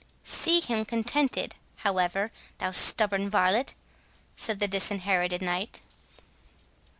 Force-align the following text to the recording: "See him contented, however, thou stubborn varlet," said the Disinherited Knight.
"See 0.25 0.61
him 0.61 0.85
contented, 0.85 1.57
however, 1.75 2.31
thou 2.57 2.71
stubborn 2.71 3.29
varlet," 3.29 3.75
said 4.35 4.59
the 4.59 4.67
Disinherited 4.67 5.43
Knight. 5.43 5.81